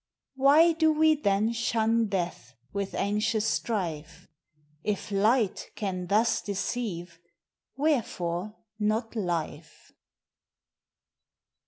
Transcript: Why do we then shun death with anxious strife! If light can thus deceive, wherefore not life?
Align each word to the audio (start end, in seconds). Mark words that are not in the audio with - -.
Why 0.33 0.71
do 0.71 0.91
we 0.91 1.13
then 1.13 1.51
shun 1.53 2.07
death 2.07 2.55
with 2.73 2.95
anxious 2.95 3.45
strife! 3.45 4.27
If 4.83 5.11
light 5.11 5.69
can 5.75 6.07
thus 6.07 6.41
deceive, 6.41 7.19
wherefore 7.77 8.55
not 8.79 9.15
life? 9.15 9.93